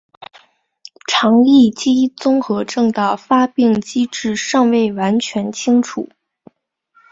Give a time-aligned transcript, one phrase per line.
[1.07, 6.09] 肠易激综合征的发病机制尚未完全清楚。